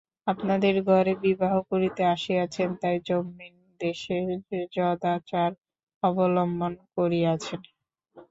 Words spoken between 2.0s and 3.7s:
আসিয়াছেন, তাই যস্মিন